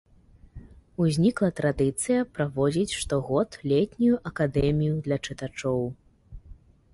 [1.03, 5.81] Узнікла традыцыя праводзіць штогод летнюю акадэмію для чытачоў.